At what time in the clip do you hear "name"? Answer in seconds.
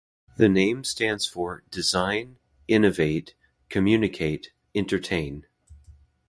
0.49-0.83